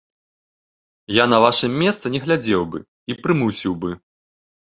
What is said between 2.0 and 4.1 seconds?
не глядзеў бы і прымусіў бы!